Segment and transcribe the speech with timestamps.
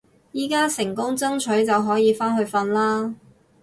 [0.33, 3.13] 而家成功爭取就可以返去瞓啦